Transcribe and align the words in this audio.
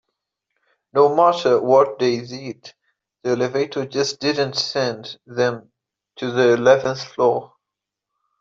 No 0.93 1.15
matter 1.15 1.61
what 1.61 1.99
they 1.99 2.21
did, 2.21 2.73
the 3.21 3.33
elevator 3.33 3.85
just 3.85 4.19
didn't 4.19 4.55
send 4.55 5.19
them 5.27 5.71
to 6.15 6.31
the 6.31 6.53
eleventh 6.55 7.03
floor. 7.03 7.53